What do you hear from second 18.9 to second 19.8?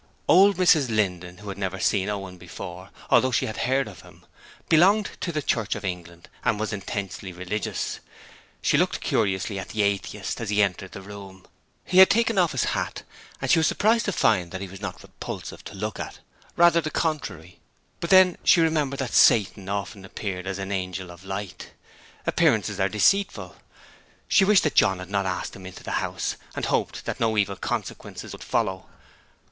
that Satan